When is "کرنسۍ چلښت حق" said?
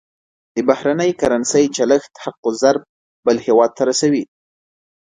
1.21-2.39